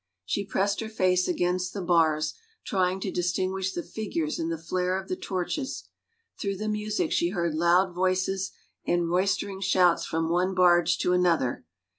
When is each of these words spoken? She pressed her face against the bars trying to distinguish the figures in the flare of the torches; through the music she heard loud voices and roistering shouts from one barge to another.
She 0.25 0.47
pressed 0.47 0.79
her 0.79 0.89
face 0.89 1.27
against 1.27 1.75
the 1.75 1.81
bars 1.83 2.33
trying 2.65 2.99
to 3.01 3.11
distinguish 3.11 3.71
the 3.71 3.83
figures 3.83 4.39
in 4.39 4.49
the 4.49 4.57
flare 4.57 4.99
of 4.99 5.07
the 5.09 5.15
torches; 5.15 5.83
through 6.39 6.57
the 6.57 6.67
music 6.67 7.11
she 7.11 7.29
heard 7.29 7.53
loud 7.53 7.93
voices 7.93 8.49
and 8.83 9.11
roistering 9.11 9.61
shouts 9.61 10.03
from 10.03 10.27
one 10.27 10.55
barge 10.55 10.97
to 11.01 11.13
another. 11.13 11.65